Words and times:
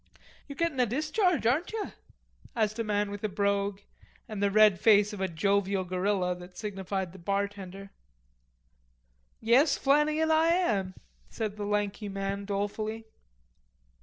"You're 0.47 0.55
gettin' 0.55 0.79
a 0.79 0.87
dis 0.87 1.11
charge, 1.11 1.45
aren't 1.45 1.73
you?" 1.73 1.91
asked 2.55 2.79
a 2.79 2.83
man 2.83 3.11
with 3.11 3.23
a 3.23 3.29
brogue, 3.29 3.81
and 4.27 4.41
the 4.41 4.49
red 4.49 4.79
face 4.79 5.13
of 5.13 5.21
a 5.21 5.27
jovial 5.27 5.83
gorilla, 5.83 6.33
that 6.37 6.57
signified 6.57 7.11
the 7.13 7.19
bartender. 7.19 7.91
"Yes, 9.41 9.77
Flannagan, 9.77 10.31
I 10.31 10.47
am," 10.47 10.95
said 11.29 11.55
the 11.55 11.65
lanky 11.67 12.09
man 12.09 12.45
dolefully. 12.45 13.05